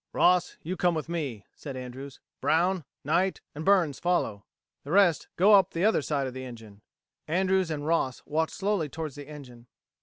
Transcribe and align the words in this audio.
"Ross, 0.13 0.57
you 0.63 0.75
come 0.75 0.95
with 0.95 1.07
me," 1.09 1.45
said 1.53 1.77
Andrews. 1.77 2.19
"Brown, 2.41 2.85
Knight, 3.03 3.39
and 3.53 3.63
Burns 3.63 3.99
follow. 3.99 4.43
The 4.83 4.89
rest 4.89 5.27
go 5.35 5.53
up 5.53 5.73
the 5.73 5.85
other 5.85 6.01
side 6.01 6.25
of 6.25 6.33
the 6.33 6.43
engine." 6.43 6.81
Andrews 7.27 7.69
and 7.69 7.85
Boss 7.85 8.23
walked 8.25 8.51
slowly 8.51 8.89
towards 8.89 9.13
the 9.13 9.27
engine. 9.27 9.67